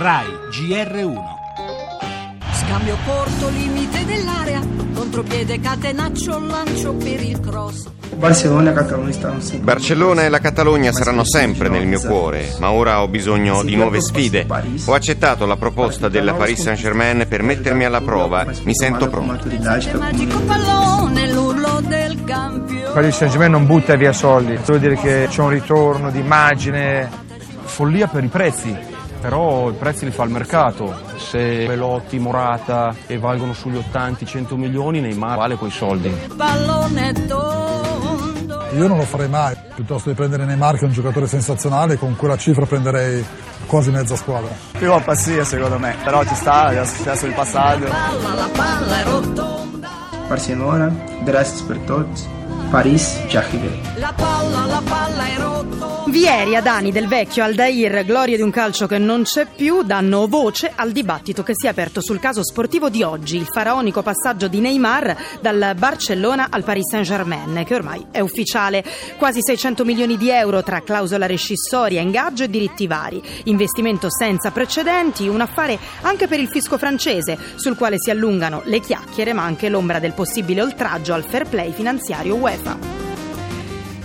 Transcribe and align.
RAI 0.00 0.26
GR1 0.50 1.18
Scambio 2.54 2.96
corto, 3.04 3.50
limite 3.50 4.02
dell'area, 4.06 4.60
contropiede, 4.94 5.60
catenaccio, 5.60 6.38
lancio 6.38 6.94
per 6.94 7.20
il 7.22 7.38
cross. 7.38 7.86
Barcellona 8.14 8.70
e 8.70 8.72
Catalogna 8.72 9.12
stanno 9.12 9.40
sempre. 9.40 9.74
Barcellona 9.74 10.22
e 10.22 10.28
la 10.30 10.38
Catalogna 10.38 10.90
saranno 10.92 11.22
sempre 11.22 11.68
nel 11.68 11.86
mio 11.86 12.00
cuore, 12.00 12.54
ma 12.60 12.70
ora 12.70 13.02
ho 13.02 13.08
bisogno 13.08 13.62
di 13.62 13.76
nuove 13.76 14.00
sfide. 14.00 14.46
Ho 14.86 14.94
accettato 14.94 15.44
la 15.44 15.56
proposta 15.56 16.08
della 16.08 16.32
Paris 16.32 16.62
Saint-Germain 16.62 17.26
per 17.28 17.42
mettermi 17.42 17.84
alla 17.84 18.00
prova. 18.00 18.46
Mi 18.62 18.74
sento 18.74 19.10
pronto. 19.10 19.48
C'è 19.48 19.92
magico 19.92 20.38
pallone, 20.40 21.30
l'urlo 21.30 21.82
del 21.86 22.24
campione. 22.24 22.92
Paris 22.94 23.16
Saint-Germain 23.16 23.50
non 23.50 23.66
butta 23.66 23.96
via 23.96 24.14
soldi, 24.14 24.58
vuol 24.64 24.80
dire 24.80 24.96
che 24.96 25.26
c'è 25.28 25.42
un 25.42 25.50
ritorno 25.50 26.10
di 26.10 26.20
immagine, 26.20 27.06
follia 27.64 28.06
per 28.06 28.24
i 28.24 28.28
prezzi, 28.28 28.98
però 29.20 29.70
i 29.70 29.74
prezzi 29.74 30.04
li 30.04 30.10
fa 30.10 30.24
il 30.24 30.30
mercato. 30.30 30.94
Se 31.16 31.66
Velotti, 31.66 32.18
Morata 32.18 32.94
e 33.06 33.18
valgono 33.18 33.52
sugli 33.52 33.76
80-100 33.76 34.56
milioni, 34.56 35.00
Neymar 35.00 35.36
vale 35.36 35.56
quei 35.56 35.70
soldi. 35.70 36.08
Pallone 36.36 37.12
tondo. 37.26 38.66
Io 38.76 38.86
non 38.86 38.96
lo 38.96 39.02
farei 39.02 39.28
mai, 39.28 39.56
piuttosto 39.74 40.08
di 40.08 40.14
prendere 40.14 40.44
Neymar 40.44 40.74
che 40.76 40.82
è 40.82 40.84
un 40.84 40.92
giocatore 40.92 41.26
sensazionale, 41.26 41.98
con 41.98 42.16
quella 42.16 42.36
cifra 42.36 42.66
prenderei 42.66 43.24
quasi 43.66 43.90
mezza 43.90 44.16
squadra. 44.16 44.50
Più 44.72 44.92
a 44.92 45.00
pazzia 45.00 45.44
secondo 45.44 45.78
me, 45.78 45.96
però 46.02 46.24
ci 46.24 46.34
sta, 46.34 46.70
è 46.70 46.84
successo 46.86 47.26
il 47.26 47.34
passaggio. 47.34 47.86
Palla, 47.86 48.34
la 48.34 48.48
palla 48.52 49.00
è 49.00 49.04
rotonda. 49.04 49.88
Barcellona, 50.28 50.94
grazie 51.22 51.64
per 51.66 51.78
tutti. 51.78 52.38
Paris, 52.70 53.18
arrivé. 53.34 53.68
La 53.96 54.12
palla, 54.14 54.64
la 54.64 54.80
palla 54.84 55.26
è 55.26 55.36
rotonda. 55.36 56.04
Vieri, 56.06 56.56
Adani, 56.56 56.90
Del 56.92 57.06
Vecchio, 57.06 57.44
Aldair, 57.44 58.04
glorie 58.04 58.36
di 58.36 58.42
un 58.42 58.50
calcio 58.50 58.86
che 58.86 58.98
non 58.98 59.22
c'è 59.22 59.46
più, 59.46 59.82
danno 59.82 60.26
voce 60.26 60.72
al 60.74 60.92
dibattito 60.92 61.42
che 61.42 61.52
si 61.54 61.66
è 61.66 61.68
aperto 61.68 62.00
sul 62.00 62.18
caso 62.18 62.44
sportivo 62.44 62.88
di 62.88 63.02
oggi, 63.02 63.36
il 63.36 63.46
faraonico 63.46 64.02
passaggio 64.02 64.48
di 64.48 64.60
Neymar 64.60 65.16
dal 65.40 65.74
Barcellona 65.76 66.48
al 66.50 66.64
Paris 66.64 66.90
Saint-Germain, 66.90 67.62
che 67.64 67.74
ormai 67.74 68.06
è 68.10 68.20
ufficiale. 68.20 68.84
Quasi 69.18 69.40
600 69.42 69.84
milioni 69.84 70.16
di 70.16 70.30
euro 70.30 70.62
tra 70.62 70.80
clausola 70.82 71.26
rescissoria, 71.26 72.00
ingaggio 72.00 72.44
e 72.44 72.50
diritti 72.50 72.86
vari. 72.86 73.22
Investimento 73.44 74.10
senza 74.10 74.50
precedenti, 74.50 75.28
un 75.28 75.40
affare 75.40 75.78
anche 76.02 76.26
per 76.26 76.40
il 76.40 76.48
fisco 76.48 76.78
francese, 76.78 77.38
sul 77.56 77.76
quale 77.76 77.96
si 77.98 78.10
allungano 78.10 78.62
le 78.64 78.80
chiacchiere, 78.80 79.32
ma 79.32 79.42
anche 79.44 79.68
l'ombra 79.68 79.98
del 79.98 80.12
possibile 80.12 80.62
oltraggio 80.62 81.14
al 81.14 81.24
fair 81.24 81.48
play 81.48 81.72
finanziario 81.72 82.34
UEFA. 82.36 82.59
myself. 82.64 82.99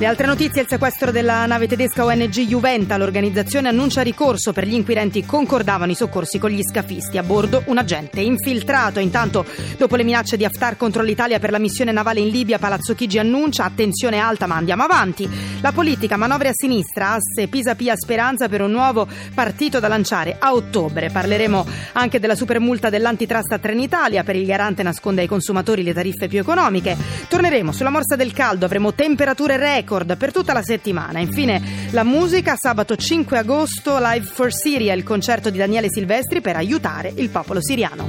Le 0.00 0.06
altre 0.06 0.24
notizie, 0.24 0.62
il 0.62 0.66
sequestro 0.66 1.10
della 1.10 1.44
nave 1.44 1.68
tedesca 1.68 2.06
ONG 2.06 2.30
Juventa, 2.30 2.96
l'organizzazione 2.96 3.68
annuncia 3.68 4.00
ricorso 4.00 4.50
per 4.50 4.66
gli 4.66 4.72
inquirenti 4.72 5.26
concordavano 5.26 5.92
i 5.92 5.94
soccorsi 5.94 6.38
con 6.38 6.48
gli 6.48 6.62
scafisti. 6.62 7.18
A 7.18 7.22
bordo 7.22 7.64
un 7.66 7.76
agente 7.76 8.22
infiltrato. 8.22 8.98
Intanto, 8.98 9.44
dopo 9.76 9.96
le 9.96 10.04
minacce 10.04 10.38
di 10.38 10.46
Haftar 10.46 10.78
contro 10.78 11.02
l'Italia 11.02 11.38
per 11.38 11.50
la 11.50 11.58
missione 11.58 11.92
navale 11.92 12.20
in 12.20 12.28
Libia, 12.28 12.58
Palazzo 12.58 12.94
Chigi 12.94 13.18
annuncia 13.18 13.64
attenzione 13.64 14.16
alta 14.16 14.46
ma 14.46 14.56
andiamo 14.56 14.84
avanti. 14.84 15.28
La 15.60 15.72
politica, 15.72 16.16
manovre 16.16 16.48
a 16.48 16.54
sinistra, 16.54 17.10
asse 17.10 17.48
Pisa 17.48 17.74
Pia 17.74 17.94
Speranza 17.94 18.48
per 18.48 18.62
un 18.62 18.70
nuovo 18.70 19.06
partito 19.34 19.80
da 19.80 19.88
lanciare 19.88 20.36
a 20.38 20.54
ottobre. 20.54 21.10
Parleremo 21.10 21.66
anche 21.92 22.18
della 22.18 22.34
supermulta 22.34 22.88
dell'antitrust 22.88 23.52
a 23.52 23.58
Trenitalia 23.58 24.24
per 24.24 24.36
il 24.36 24.46
garante 24.46 24.82
nasconde 24.82 25.20
ai 25.20 25.28
consumatori 25.28 25.82
le 25.82 25.92
tariffe 25.92 26.26
più 26.26 26.38
economiche. 26.38 26.96
Torneremo 27.28 27.70
sulla 27.70 27.90
morsa 27.90 28.16
del 28.16 28.32
caldo, 28.32 28.64
avremo 28.64 28.94
temperature 28.94 29.58
record 29.90 30.16
per 30.16 30.32
tutta 30.32 30.52
la 30.52 30.62
settimana. 30.62 31.18
Infine 31.18 31.60
la 31.90 32.04
musica, 32.04 32.54
sabato 32.56 32.94
5 32.94 33.36
agosto, 33.38 33.98
Live 33.98 34.26
for 34.26 34.52
Syria, 34.52 34.94
il 34.94 35.02
concerto 35.02 35.50
di 35.50 35.58
Daniele 35.58 35.88
Silvestri 35.90 36.40
per 36.40 36.54
aiutare 36.54 37.12
il 37.16 37.28
popolo 37.28 37.60
siriano. 37.60 38.08